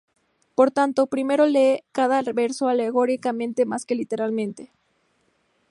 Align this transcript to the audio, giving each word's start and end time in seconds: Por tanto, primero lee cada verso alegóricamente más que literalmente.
Por 0.55 0.69
tanto, 0.71 1.05
primero 1.13 1.43
lee 1.55 1.83
cada 1.97 2.19
verso 2.41 2.67
alegóricamente 2.67 3.67
más 3.67 3.85
que 3.85 3.93
literalmente. 3.93 4.71